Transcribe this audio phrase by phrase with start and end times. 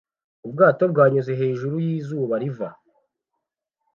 [0.47, 2.69] Ubwato bwanyuze hejuru y'izuba riva